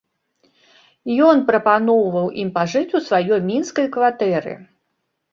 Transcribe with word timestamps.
Ён 1.25 1.41
прапаноўваў 1.49 2.27
ім 2.43 2.49
пажыць 2.55 2.95
у 2.99 3.01
сваёй 3.09 3.39
мінскай 3.51 3.87
кватэры. 3.97 4.53